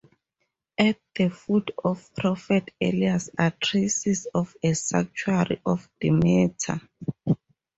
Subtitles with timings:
[0.79, 6.81] At the foot of Prophet Elias are traces of a sanctuary of Demeter.